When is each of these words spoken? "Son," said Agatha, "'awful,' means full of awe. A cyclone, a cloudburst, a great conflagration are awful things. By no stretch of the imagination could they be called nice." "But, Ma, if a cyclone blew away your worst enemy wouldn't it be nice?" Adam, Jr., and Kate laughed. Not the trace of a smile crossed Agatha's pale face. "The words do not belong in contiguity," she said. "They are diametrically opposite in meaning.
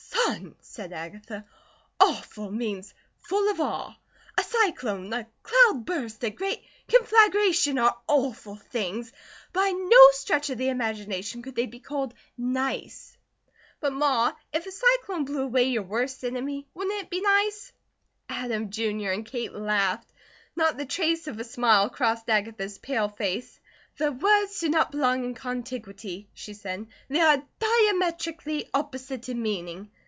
"Son," 0.33 0.55
said 0.61 0.93
Agatha, 0.93 1.43
"'awful,' 1.99 2.51
means 2.51 2.93
full 3.17 3.49
of 3.49 3.59
awe. 3.59 3.93
A 4.37 4.43
cyclone, 4.43 5.11
a 5.11 5.27
cloudburst, 5.43 6.23
a 6.23 6.29
great 6.29 6.63
conflagration 6.87 7.77
are 7.77 7.97
awful 8.07 8.55
things. 8.55 9.11
By 9.51 9.71
no 9.71 9.97
stretch 10.11 10.49
of 10.49 10.57
the 10.57 10.69
imagination 10.69 11.41
could 11.41 11.55
they 11.55 11.65
be 11.65 11.79
called 11.81 12.13
nice." 12.37 13.17
"But, 13.81 13.91
Ma, 13.93 14.31
if 14.53 14.65
a 14.65 14.71
cyclone 14.71 15.25
blew 15.25 15.41
away 15.41 15.63
your 15.65 15.83
worst 15.83 16.23
enemy 16.23 16.65
wouldn't 16.73 17.01
it 17.01 17.09
be 17.09 17.19
nice?" 17.19 17.73
Adam, 18.29 18.69
Jr., 18.69 19.09
and 19.11 19.25
Kate 19.25 19.51
laughed. 19.51 20.07
Not 20.55 20.77
the 20.77 20.85
trace 20.85 21.27
of 21.27 21.41
a 21.41 21.43
smile 21.43 21.89
crossed 21.89 22.29
Agatha's 22.29 22.77
pale 22.77 23.09
face. 23.09 23.59
"The 23.97 24.13
words 24.13 24.61
do 24.61 24.69
not 24.69 24.91
belong 24.91 25.25
in 25.25 25.33
contiguity," 25.33 26.29
she 26.33 26.53
said. 26.53 26.87
"They 27.09 27.19
are 27.19 27.43
diametrically 27.59 28.69
opposite 28.73 29.27
in 29.27 29.41
meaning. 29.41 29.91